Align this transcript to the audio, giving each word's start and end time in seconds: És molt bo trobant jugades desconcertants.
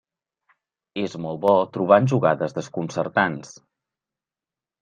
És 1.01 1.17
molt 1.25 1.43
bo 1.43 1.51
trobant 1.77 2.09
jugades 2.13 2.57
desconcertants. 2.57 3.53